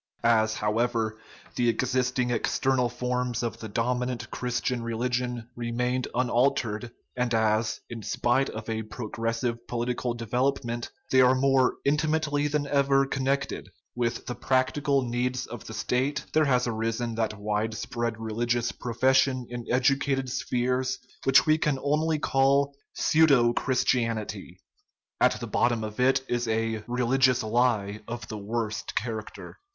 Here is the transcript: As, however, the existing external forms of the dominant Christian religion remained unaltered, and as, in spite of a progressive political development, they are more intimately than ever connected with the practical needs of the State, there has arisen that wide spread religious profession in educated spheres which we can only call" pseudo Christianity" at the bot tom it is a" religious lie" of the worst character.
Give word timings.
As, 0.23 0.55
however, 0.55 1.19
the 1.55 1.69
existing 1.69 2.31
external 2.31 2.89
forms 2.89 3.43
of 3.43 3.59
the 3.59 3.69
dominant 3.69 4.31
Christian 4.31 4.81
religion 4.81 5.47
remained 5.55 6.07
unaltered, 6.15 6.91
and 7.15 7.31
as, 7.35 7.81
in 7.87 8.01
spite 8.01 8.49
of 8.49 8.67
a 8.67 8.81
progressive 8.81 9.67
political 9.67 10.15
development, 10.15 10.89
they 11.11 11.21
are 11.21 11.35
more 11.35 11.75
intimately 11.85 12.47
than 12.47 12.65
ever 12.65 13.05
connected 13.05 13.69
with 13.93 14.25
the 14.25 14.33
practical 14.33 15.03
needs 15.03 15.45
of 15.45 15.65
the 15.67 15.73
State, 15.75 16.25
there 16.33 16.45
has 16.45 16.65
arisen 16.65 17.13
that 17.13 17.37
wide 17.37 17.75
spread 17.75 18.19
religious 18.19 18.71
profession 18.71 19.45
in 19.51 19.67
educated 19.71 20.31
spheres 20.31 20.97
which 21.25 21.45
we 21.45 21.59
can 21.59 21.77
only 21.77 22.17
call" 22.17 22.75
pseudo 22.93 23.53
Christianity" 23.53 24.57
at 25.21 25.33
the 25.39 25.45
bot 25.45 25.69
tom 25.69 25.83
it 25.99 26.23
is 26.27 26.47
a" 26.47 26.83
religious 26.87 27.43
lie" 27.43 28.01
of 28.07 28.27
the 28.29 28.37
worst 28.39 28.95
character. 28.95 29.59